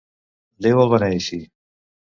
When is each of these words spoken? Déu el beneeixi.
Déu 0.67 0.81
el 0.85 0.91
beneeixi. 0.95 1.41